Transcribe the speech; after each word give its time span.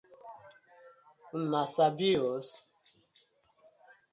Una 1.41 1.61
sabi 1.73 2.09
os? 2.33 2.51